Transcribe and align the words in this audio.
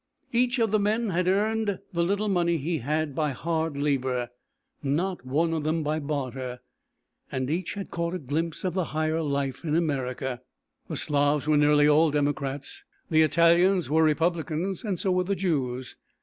Each 0.31 0.57
of 0.57 0.71
the 0.71 0.79
men 0.79 1.09
had 1.11 1.27
earned 1.27 1.77
the 1.93 2.03
little 2.03 2.27
money 2.27 2.57
he 2.57 2.79
had, 2.79 3.13
by 3.13 3.33
hard 3.33 3.77
labour; 3.77 4.31
not 4.81 5.23
one 5.27 5.53
of 5.53 5.63
them 5.63 5.83
by 5.83 5.99
barter, 5.99 6.61
and 7.31 7.51
each 7.51 7.75
had 7.75 7.91
caught 7.91 8.15
a 8.15 8.17
glimpse 8.17 8.63
of 8.63 8.73
the 8.73 8.85
higher 8.97 9.21
life 9.21 9.63
in 9.63 9.75
America. 9.75 10.41
The 10.87 10.97
Slavs 10.97 11.45
were 11.45 11.55
nearly 11.55 11.87
all 11.87 12.09
Democrats, 12.09 12.83
the 13.11 13.21
Italians 13.21 13.91
were 13.91 14.01
Republicans, 14.01 14.83
and 14.83 14.97
so 14.97 15.11
were 15.11 15.23
the 15.23 15.35
Jews. 15.35 15.97